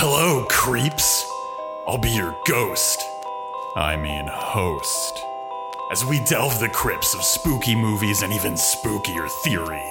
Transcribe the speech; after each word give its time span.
Hello, 0.00 0.44
creeps. 0.48 1.28
I'll 1.88 1.98
be 1.98 2.10
your 2.10 2.38
ghost. 2.46 3.02
I 3.74 3.96
mean, 3.96 4.28
host. 4.28 5.18
As 5.90 6.04
we 6.04 6.20
delve 6.20 6.60
the 6.60 6.68
crypts 6.68 7.16
of 7.16 7.24
spooky 7.24 7.74
movies 7.74 8.22
and 8.22 8.32
even 8.32 8.52
spookier 8.52 9.28
theory. 9.42 9.82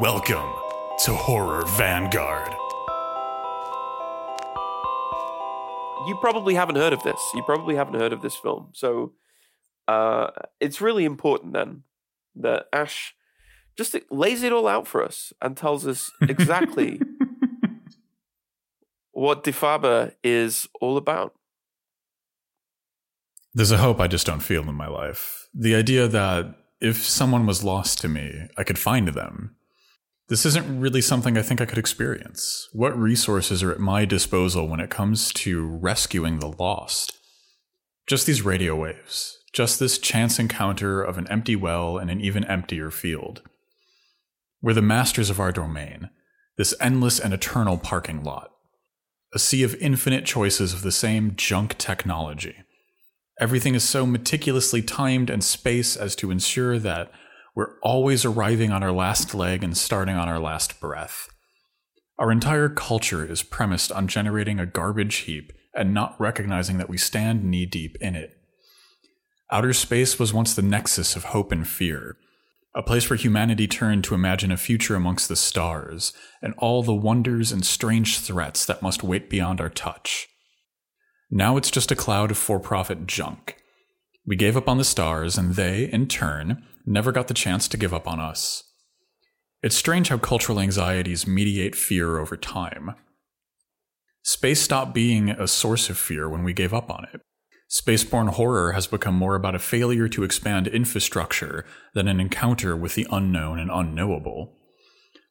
Welcome 0.00 0.48
to 1.06 1.12
Horror 1.12 1.64
Vanguard. 1.70 2.54
You 6.06 6.16
probably 6.20 6.54
haven't 6.54 6.76
heard 6.76 6.92
of 6.92 7.02
this. 7.02 7.20
You 7.34 7.42
probably 7.42 7.74
haven't 7.74 7.98
heard 7.98 8.12
of 8.12 8.22
this 8.22 8.36
film. 8.36 8.68
So 8.74 9.14
uh, 9.88 10.28
it's 10.60 10.80
really 10.80 11.04
important 11.04 11.52
then 11.52 11.82
that 12.36 12.66
Ash 12.72 13.16
just 13.76 13.96
lays 14.08 14.44
it 14.44 14.52
all 14.52 14.68
out 14.68 14.86
for 14.86 15.02
us 15.02 15.32
and 15.42 15.56
tells 15.56 15.84
us 15.84 16.12
exactly 16.20 17.00
what 19.14 19.44
Die 19.44 19.52
Farbe 19.52 20.14
is 20.22 20.68
all 20.80 20.96
about. 20.96 21.34
There's 23.54 23.70
a 23.70 23.78
hope 23.78 24.00
I 24.00 24.08
just 24.08 24.26
don't 24.26 24.40
feel 24.40 24.68
in 24.68 24.74
my 24.74 24.88
life. 24.88 25.48
The 25.54 25.74
idea 25.74 26.08
that 26.08 26.56
if 26.80 27.04
someone 27.04 27.46
was 27.46 27.62
lost 27.62 28.00
to 28.00 28.08
me, 28.08 28.48
I 28.56 28.64
could 28.64 28.78
find 28.78 29.08
them. 29.08 29.56
This 30.28 30.44
isn't 30.44 30.80
really 30.80 31.00
something 31.00 31.38
I 31.38 31.42
think 31.42 31.60
I 31.60 31.66
could 31.66 31.78
experience. 31.78 32.68
What 32.72 32.98
resources 32.98 33.62
are 33.62 33.70
at 33.70 33.78
my 33.78 34.04
disposal 34.04 34.66
when 34.66 34.80
it 34.80 34.90
comes 34.90 35.32
to 35.34 35.66
rescuing 35.66 36.38
the 36.40 36.48
lost? 36.48 37.12
Just 38.06 38.26
these 38.26 38.42
radio 38.42 38.74
waves, 38.74 39.38
just 39.52 39.78
this 39.78 39.98
chance 39.98 40.38
encounter 40.38 41.02
of 41.02 41.16
an 41.16 41.30
empty 41.30 41.56
well 41.56 41.98
in 41.98 42.10
an 42.10 42.20
even 42.20 42.44
emptier 42.44 42.90
field. 42.90 43.42
We're 44.60 44.72
the 44.72 44.82
masters 44.82 45.30
of 45.30 45.38
our 45.38 45.52
domain, 45.52 46.10
this 46.56 46.74
endless 46.80 47.20
and 47.20 47.32
eternal 47.32 47.78
parking 47.78 48.24
lot. 48.24 48.53
A 49.34 49.38
sea 49.38 49.64
of 49.64 49.74
infinite 49.76 50.24
choices 50.24 50.72
of 50.72 50.82
the 50.82 50.92
same 50.92 51.34
junk 51.34 51.76
technology. 51.76 52.54
Everything 53.40 53.74
is 53.74 53.82
so 53.82 54.06
meticulously 54.06 54.80
timed 54.80 55.28
and 55.28 55.42
spaced 55.42 55.96
as 55.96 56.14
to 56.16 56.30
ensure 56.30 56.78
that 56.78 57.10
we're 57.56 57.78
always 57.82 58.24
arriving 58.24 58.70
on 58.70 58.84
our 58.84 58.92
last 58.92 59.34
leg 59.34 59.64
and 59.64 59.76
starting 59.76 60.14
on 60.14 60.28
our 60.28 60.38
last 60.38 60.80
breath. 60.80 61.28
Our 62.16 62.30
entire 62.30 62.68
culture 62.68 63.28
is 63.28 63.42
premised 63.42 63.90
on 63.90 64.06
generating 64.06 64.60
a 64.60 64.66
garbage 64.66 65.16
heap 65.16 65.52
and 65.74 65.92
not 65.92 66.14
recognizing 66.20 66.78
that 66.78 66.88
we 66.88 66.96
stand 66.96 67.42
knee 67.44 67.66
deep 67.66 67.96
in 68.00 68.14
it. 68.14 68.36
Outer 69.50 69.72
space 69.72 70.16
was 70.16 70.32
once 70.32 70.54
the 70.54 70.62
nexus 70.62 71.16
of 71.16 71.24
hope 71.24 71.50
and 71.50 71.66
fear, 71.66 72.16
a 72.74 72.82
place 72.82 73.08
where 73.08 73.16
humanity 73.16 73.68
turned 73.68 74.02
to 74.04 74.14
imagine 74.14 74.50
a 74.50 74.56
future 74.56 74.96
amongst 74.96 75.28
the 75.28 75.36
stars 75.36 76.12
and 76.42 76.54
all 76.58 76.82
the 76.82 76.94
wonders 76.94 77.52
and 77.52 77.64
strange 77.64 78.18
threats 78.18 78.66
that 78.66 78.82
must 78.82 79.04
wait 79.04 79.30
beyond 79.30 79.60
our 79.60 79.70
touch. 79.70 80.28
Now 81.30 81.56
it's 81.56 81.70
just 81.70 81.92
a 81.92 81.96
cloud 81.96 82.30
of 82.30 82.38
for 82.38 82.58
profit 82.58 83.06
junk. 83.06 83.56
We 84.26 84.36
gave 84.36 84.56
up 84.56 84.68
on 84.68 84.78
the 84.78 84.84
stars, 84.84 85.36
and 85.36 85.54
they, 85.54 85.84
in 85.84 86.08
turn, 86.08 86.64
never 86.86 87.12
got 87.12 87.28
the 87.28 87.34
chance 87.34 87.68
to 87.68 87.76
give 87.76 87.92
up 87.92 88.08
on 88.08 88.18
us. 88.18 88.64
It's 89.62 89.76
strange 89.76 90.08
how 90.08 90.18
cultural 90.18 90.60
anxieties 90.60 91.26
mediate 91.26 91.74
fear 91.74 92.18
over 92.18 92.36
time. 92.36 92.94
Space 94.22 94.62
stopped 94.62 94.94
being 94.94 95.30
a 95.30 95.46
source 95.46 95.90
of 95.90 95.98
fear 95.98 96.28
when 96.28 96.42
we 96.42 96.52
gave 96.52 96.72
up 96.72 96.90
on 96.90 97.06
it. 97.12 97.20
Spaceborne 97.74 98.34
horror 98.34 98.72
has 98.72 98.86
become 98.86 99.16
more 99.16 99.34
about 99.34 99.56
a 99.56 99.58
failure 99.58 100.06
to 100.06 100.22
expand 100.22 100.68
infrastructure 100.68 101.64
than 101.92 102.06
an 102.06 102.20
encounter 102.20 102.76
with 102.76 102.94
the 102.94 103.06
unknown 103.10 103.58
and 103.58 103.68
unknowable. 103.68 104.56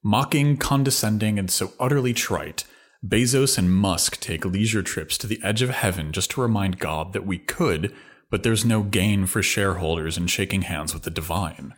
Mocking, 0.03 0.58
condescending, 0.58 1.39
and 1.39 1.49
so 1.49 1.71
utterly 1.80 2.14
trite, 2.14 2.66
Bezos 3.02 3.58
and 3.58 3.71
Musk 3.71 4.19
take 4.19 4.44
leisure 4.44 4.83
trips 4.83 5.17
to 5.19 5.27
the 5.27 5.39
edge 5.41 5.61
of 5.61 5.69
heaven 5.69 6.11
just 6.11 6.31
to 6.31 6.41
remind 6.41 6.80
God 6.80 7.14
that 7.14 7.26
we 7.26 7.37
could, 7.37 7.95
but 8.30 8.43
there's 8.43 8.65
no 8.65 8.83
gain 8.83 9.25
for 9.25 9.42
shareholders 9.42 10.17
in 10.17 10.27
shaking 10.27 10.64
hands 10.64 10.93
with 10.93 11.04
the 11.04 11.10
divine. 11.10 11.73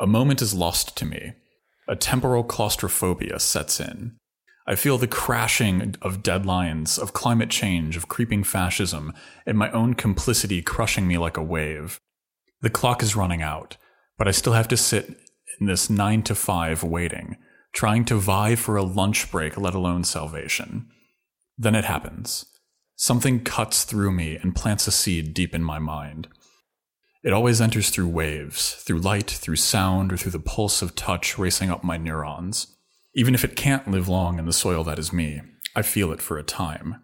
A 0.00 0.06
moment 0.06 0.40
is 0.40 0.54
lost 0.54 0.96
to 0.96 1.04
me. 1.04 1.34
A 1.86 1.94
temporal 1.94 2.42
claustrophobia 2.42 3.38
sets 3.38 3.80
in. 3.80 4.16
I 4.66 4.76
feel 4.76 4.96
the 4.96 5.08
crashing 5.08 5.96
of 6.02 6.22
deadlines, 6.22 6.98
of 6.98 7.12
climate 7.12 7.50
change, 7.50 7.96
of 7.96 8.08
creeping 8.08 8.44
fascism, 8.44 9.12
and 9.44 9.58
my 9.58 9.70
own 9.72 9.94
complicity 9.94 10.62
crushing 10.62 11.08
me 11.08 11.18
like 11.18 11.36
a 11.36 11.42
wave. 11.42 12.00
The 12.60 12.70
clock 12.70 13.02
is 13.02 13.16
running 13.16 13.42
out, 13.42 13.76
but 14.16 14.28
I 14.28 14.30
still 14.30 14.52
have 14.52 14.68
to 14.68 14.76
sit 14.76 15.16
in 15.58 15.66
this 15.66 15.90
9 15.90 16.22
to 16.22 16.34
5 16.36 16.84
waiting, 16.84 17.36
trying 17.72 18.04
to 18.04 18.16
vie 18.16 18.54
for 18.54 18.76
a 18.76 18.84
lunch 18.84 19.30
break, 19.32 19.56
let 19.56 19.74
alone 19.74 20.04
salvation. 20.04 20.86
Then 21.58 21.74
it 21.74 21.84
happens. 21.84 22.46
Something 22.94 23.42
cuts 23.42 23.82
through 23.82 24.12
me 24.12 24.36
and 24.36 24.54
plants 24.54 24.86
a 24.86 24.92
seed 24.92 25.34
deep 25.34 25.56
in 25.56 25.64
my 25.64 25.80
mind. 25.80 26.28
It 27.24 27.32
always 27.32 27.60
enters 27.60 27.90
through 27.90 28.08
waves, 28.08 28.74
through 28.74 29.00
light, 29.00 29.30
through 29.30 29.56
sound, 29.56 30.12
or 30.12 30.16
through 30.16 30.32
the 30.32 30.38
pulse 30.38 30.82
of 30.82 30.94
touch 30.94 31.36
racing 31.36 31.70
up 31.70 31.82
my 31.82 31.96
neurons. 31.96 32.76
Even 33.14 33.34
if 33.34 33.44
it 33.44 33.56
can't 33.56 33.90
live 33.90 34.08
long 34.08 34.38
in 34.38 34.46
the 34.46 34.52
soil 34.52 34.82
that 34.84 34.98
is 34.98 35.12
me, 35.12 35.42
I 35.76 35.82
feel 35.82 36.12
it 36.12 36.22
for 36.22 36.38
a 36.38 36.42
time. 36.42 37.02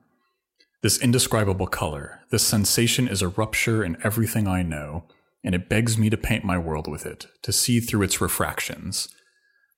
This 0.83 0.99
indescribable 0.99 1.67
color, 1.67 2.21
this 2.31 2.43
sensation 2.43 3.09
is 3.09 3.21
a 3.21 3.29
rupture 3.29 3.85
in 3.85 3.99
everything 4.03 4.49
I 4.49 4.63
know, 4.63 5.05
and 5.45 5.55
it 5.55 5.69
begs 5.69 5.99
me 5.99 6.09
to 6.09 6.17
paint 6.17 6.45
my 6.45 6.57
world 6.57 6.89
with 6.89 7.05
it, 7.05 7.27
to 7.43 7.53
see 7.53 7.81
through 7.81 8.03
its 8.03 8.21
refractions. 8.21 9.09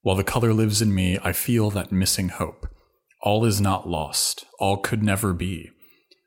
While 0.03 0.17
the 0.17 0.25
color 0.25 0.53
lives 0.53 0.81
in 0.81 0.95
me, 0.95 1.19
I 1.23 1.33
feel 1.33 1.71
that 1.71 1.91
missing 1.91 2.29
hope. 2.29 2.69
All 3.23 3.45
is 3.45 3.61
not 3.61 3.89
lost, 3.89 4.47
all 4.59 4.77
could 4.77 5.03
never 5.03 5.33
be. 5.33 5.71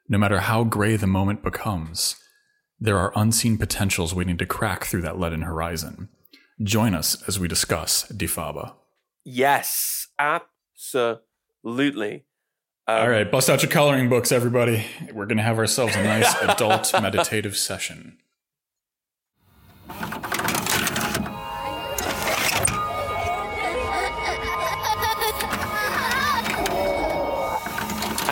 No 0.10 0.18
matter 0.18 0.40
how 0.40 0.66
gray 0.66 0.98
the 0.98 1.08
moment 1.08 1.44
becomes, 1.44 2.18
there 2.78 2.98
are 2.98 3.14
unseen 3.16 3.58
potentials 3.58 4.14
waiting 4.14 4.38
to 4.38 4.46
crack 4.46 4.84
through 4.84 5.02
that 5.04 5.18
leaden 5.18 5.44
horizon. 5.44 6.10
Join 6.62 6.94
us 6.94 7.24
as 7.28 7.40
we 7.40 7.48
discuss 7.48 8.08
Die 8.10 8.26
Farbe. 8.26 8.74
Yes, 9.26 10.08
absolutely. 10.20 12.26
Um, 12.86 13.02
All 13.02 13.10
right, 13.10 13.32
bust 13.32 13.50
out 13.50 13.64
your 13.64 13.72
coloring 13.72 14.10
books, 14.10 14.32
everybody. 14.32 14.86
We're 15.14 15.26
going 15.26 15.38
to 15.38 15.44
have 15.44 15.58
ourselves 15.58 15.96
a 15.96 16.04
nice 16.04 16.36
adult 16.42 16.92
meditative 16.94 17.56
session. 17.56 18.18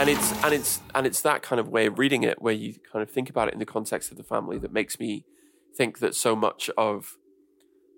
and 0.01 0.09
it's 0.09 0.31
and 0.43 0.53
it's 0.53 0.81
and 0.95 1.05
it's 1.05 1.21
that 1.21 1.43
kind 1.43 1.59
of 1.59 1.69
way 1.69 1.85
of 1.85 1.99
reading 1.99 2.23
it 2.23 2.41
where 2.41 2.53
you 2.53 2.73
kind 2.91 3.03
of 3.03 3.11
think 3.11 3.29
about 3.29 3.47
it 3.47 3.53
in 3.53 3.59
the 3.59 3.65
context 3.65 4.09
of 4.09 4.17
the 4.17 4.23
family 4.23 4.57
that 4.57 4.73
makes 4.73 4.99
me 4.99 5.23
think 5.75 5.99
that 5.99 6.15
so 6.15 6.35
much 6.35 6.71
of 6.75 7.17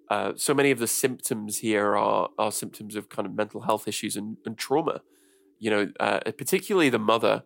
uh, 0.09 0.33
so 0.35 0.53
many 0.53 0.71
of 0.71 0.79
the 0.79 0.87
symptoms 0.87 1.59
here 1.59 1.95
are 1.95 2.29
are 2.37 2.51
symptoms 2.51 2.95
of 2.95 3.09
kind 3.09 3.25
of 3.25 3.33
mental 3.33 3.61
health 3.61 3.87
issues 3.87 4.15
and, 4.15 4.37
and 4.45 4.57
trauma. 4.57 5.01
You 5.59 5.69
know, 5.69 5.91
uh, 5.99 6.19
particularly 6.37 6.89
the 6.89 6.99
mother, 6.99 7.43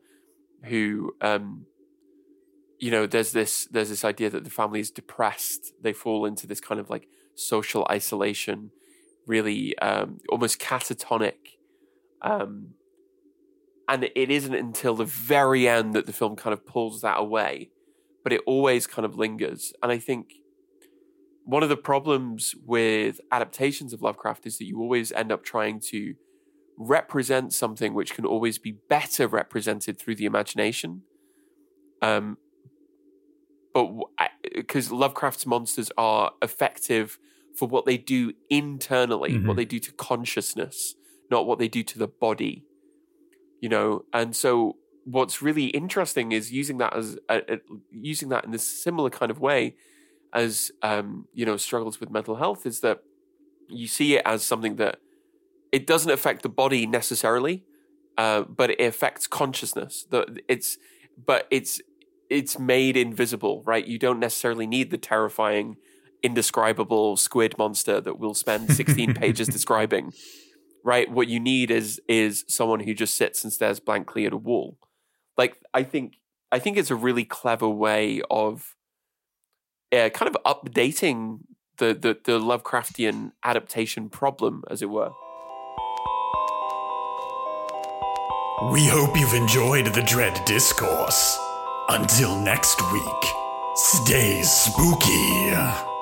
who, 0.63 1.13
um, 1.21 1.65
you 2.79 2.89
know, 2.89 3.05
there's 3.05 3.31
this 3.31 3.67
there's 3.71 3.89
this 3.89 4.03
idea 4.03 4.29
that 4.29 4.43
the 4.43 4.49
family 4.49 4.79
is 4.79 4.91
depressed. 4.91 5.73
They 5.81 5.93
fall 5.93 6.25
into 6.25 6.47
this 6.47 6.59
kind 6.59 6.79
of 6.79 6.89
like 6.89 7.07
social 7.35 7.87
isolation, 7.91 8.71
really 9.25 9.77
um, 9.79 10.19
almost 10.29 10.59
catatonic. 10.59 11.57
Um, 12.21 12.69
and 13.87 14.03
it 14.03 14.31
isn't 14.31 14.53
until 14.53 14.95
the 14.95 15.05
very 15.05 15.67
end 15.67 15.93
that 15.93 16.07
the 16.07 16.13
film 16.13 16.35
kind 16.35 16.53
of 16.53 16.65
pulls 16.65 17.01
that 17.01 17.19
away, 17.19 17.69
but 18.23 18.33
it 18.33 18.41
always 18.45 18.85
kind 18.85 19.05
of 19.05 19.15
lingers. 19.15 19.73
And 19.81 19.91
I 19.91 19.97
think 19.97 20.33
one 21.47 21.63
of 21.63 21.69
the 21.69 21.77
problems 21.77 22.53
with 22.65 23.19
adaptations 23.31 23.93
of 23.93 24.01
Lovecraft 24.01 24.45
is 24.45 24.57
that 24.57 24.65
you 24.65 24.79
always 24.79 25.11
end 25.11 25.31
up 25.31 25.43
trying 25.43 25.79
to 25.91 26.13
represent 26.77 27.53
something 27.53 27.93
which 27.93 28.13
can 28.13 28.25
always 28.25 28.57
be 28.59 28.73
better 28.89 29.27
represented 29.27 29.97
through 29.97 30.15
the 30.15 30.25
imagination. 30.25 31.01
Um, 32.01 32.37
but 33.73 33.91
because 34.53 34.91
Lovecraft's 34.91 35.45
monsters 35.45 35.91
are 35.97 36.31
effective 36.41 37.17
for 37.55 37.67
what 37.67 37.85
they 37.85 37.97
do 37.97 38.33
internally, 38.49 39.31
mm-hmm. 39.31 39.47
what 39.47 39.57
they 39.57 39.65
do 39.65 39.79
to 39.79 39.91
consciousness, 39.93 40.95
not 41.31 41.47
what 41.47 41.57
they 41.57 41.67
do 41.67 41.81
to 41.83 41.97
the 41.97 42.07
body 42.07 42.67
you 43.61 43.69
know 43.69 44.03
and 44.13 44.35
so 44.35 44.77
what's 45.05 45.41
really 45.41 45.67
interesting 45.67 46.31
is 46.31 46.51
using 46.51 46.77
that 46.77 46.95
as 46.95 47.17
uh, 47.29 47.39
uh, 47.49 47.57
using 47.91 48.29
that 48.29 48.43
in 48.45 48.51
this 48.51 48.67
similar 48.67 49.09
kind 49.09 49.31
of 49.31 49.39
way 49.39 49.75
as 50.33 50.71
um, 50.81 51.27
you 51.33 51.45
know 51.45 51.57
struggles 51.57 51.99
with 51.99 52.09
mental 52.09 52.35
health 52.35 52.65
is 52.65 52.81
that 52.81 52.99
you 53.67 53.87
see 53.87 54.15
it 54.15 54.21
as 54.25 54.43
something 54.43 54.75
that 54.77 54.99
it 55.71 55.85
doesn't 55.85 56.11
affect 56.11 56.43
the 56.43 56.49
body 56.49 56.85
necessarily 56.85 57.63
uh, 58.17 58.41
but 58.43 58.71
it 58.71 58.81
affects 58.81 59.27
consciousness 59.27 60.05
that 60.09 60.39
it's 60.47 60.77
but 61.23 61.47
it's 61.51 61.81
it's 62.29 62.59
made 62.59 62.97
invisible 62.97 63.63
right 63.65 63.87
you 63.87 63.97
don't 63.97 64.19
necessarily 64.19 64.67
need 64.67 64.91
the 64.91 64.97
terrifying 64.97 65.77
indescribable 66.23 67.15
squid 67.15 67.57
monster 67.57 68.01
that 68.01 68.19
we'll 68.19 68.33
spend 68.33 68.71
16 68.73 69.13
pages 69.13 69.47
describing 69.47 70.11
right? 70.87 71.11
What 71.11 71.27
you 71.27 71.41
need 71.41 71.69
is 71.69 72.01
is 72.07 72.45
someone 72.47 72.79
who 72.79 72.93
just 72.93 73.17
sits 73.17 73.43
and 73.43 73.51
stares 73.51 73.81
blankly 73.81 74.25
at 74.25 74.31
a 74.31 74.37
wall. 74.37 74.77
Like 75.37 75.57
I 75.73 75.83
think 75.83 76.13
I 76.49 76.59
think 76.59 76.77
it's 76.77 76.89
a 76.89 76.95
really 76.95 77.25
clever 77.25 77.67
way 77.67 78.21
of 78.31 78.76
uh, 79.91 80.09
kind 80.09 80.33
of 80.33 80.37
updating 80.45 81.39
the, 81.77 81.93
the 81.93 82.17
the 82.23 82.39
Lovecraftian 82.39 83.31
adaptation 83.43 84.09
problem, 84.09 84.63
as 84.69 84.81
it 84.81 84.89
were. 84.89 85.11
We 88.71 88.87
hope 88.87 89.15
you've 89.15 89.35
enjoyed 89.35 89.93
the 89.93 90.01
Dread 90.01 90.43
Discourse. 90.45 91.37
Until 91.89 92.39
next 92.41 92.81
week, 92.91 93.23
stay 93.75 94.41
spooky. 94.41 95.96